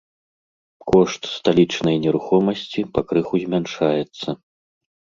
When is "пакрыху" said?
2.99-3.35